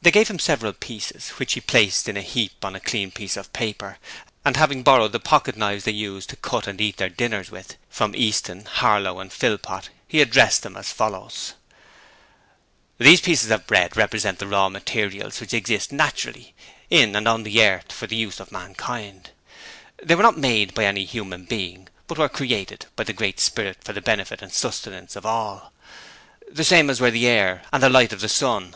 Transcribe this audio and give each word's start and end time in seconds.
They 0.00 0.10
gave 0.10 0.28
him 0.28 0.38
several 0.38 0.72
pieces, 0.72 1.28
which 1.36 1.52
he 1.52 1.60
placed 1.60 2.08
in 2.08 2.16
a 2.16 2.22
heap 2.22 2.64
on 2.64 2.74
a 2.74 2.80
clean 2.80 3.10
piece 3.10 3.36
of 3.36 3.52
paper, 3.52 3.98
and, 4.42 4.56
having 4.56 4.82
borrowed 4.82 5.12
the 5.12 5.20
pocket 5.20 5.54
knives 5.54 5.84
they 5.84 5.92
used 5.92 6.30
to 6.30 6.36
cut 6.36 6.66
and 6.66 6.80
eat 6.80 6.96
their 6.96 7.10
dinners 7.10 7.50
with 7.50 7.76
from 7.90 8.14
Easton, 8.16 8.64
Harlow 8.64 9.20
and 9.20 9.30
Philpot, 9.30 9.90
he 10.08 10.22
addressed 10.22 10.62
them 10.62 10.78
as 10.78 10.90
follows: 10.90 11.52
'These 12.96 13.20
pieces 13.20 13.50
of 13.50 13.66
bread 13.66 13.98
represent 13.98 14.38
the 14.38 14.46
raw 14.46 14.70
materials 14.70 15.40
which 15.40 15.52
exist 15.52 15.92
naturally 15.92 16.54
in 16.88 17.14
and 17.14 17.28
on 17.28 17.42
the 17.42 17.62
earth 17.62 17.92
for 17.92 18.06
the 18.06 18.16
use 18.16 18.40
of 18.40 18.50
mankind; 18.50 19.28
they 20.02 20.14
were 20.14 20.22
not 20.22 20.38
made 20.38 20.72
by 20.72 20.86
any 20.86 21.04
human 21.04 21.44
being, 21.44 21.86
but 22.06 22.16
were 22.16 22.30
created 22.30 22.86
by 22.96 23.04
the 23.04 23.12
Great 23.12 23.38
Spirit 23.38 23.76
for 23.84 23.92
the 23.92 24.00
benefit 24.00 24.40
and 24.40 24.54
sustenance 24.54 25.16
of 25.16 25.26
all, 25.26 25.70
the 26.50 26.64
same 26.64 26.88
as 26.88 26.98
were 26.98 27.10
the 27.10 27.26
air 27.26 27.62
and 27.74 27.82
the 27.82 27.90
light 27.90 28.14
of 28.14 28.20
the 28.20 28.26
sun.' 28.30 28.74